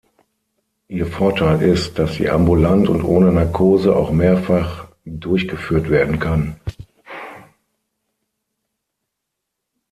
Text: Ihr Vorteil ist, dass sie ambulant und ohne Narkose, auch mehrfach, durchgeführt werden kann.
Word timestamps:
Ihr 0.87 1.05
Vorteil 1.05 1.61
ist, 1.61 1.99
dass 1.99 2.15
sie 2.15 2.27
ambulant 2.27 2.89
und 2.89 3.03
ohne 3.03 3.31
Narkose, 3.31 3.95
auch 3.95 4.09
mehrfach, 4.09 4.87
durchgeführt 5.05 5.91
werden 5.91 6.17
kann. 6.17 6.55